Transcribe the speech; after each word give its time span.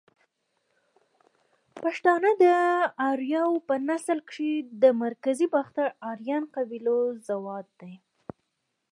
پښتانه 1.81 2.31
ده 2.41 2.55
اریاو 3.09 3.53
په 3.67 3.75
نسل 3.89 4.19
کښی 4.27 4.51
ده 4.81 4.89
مرکزی 5.03 5.47
باختر 5.55 5.87
آرین 6.09 6.43
قبیلو 6.55 6.99
زواد 7.27 7.67
دی 7.79 7.93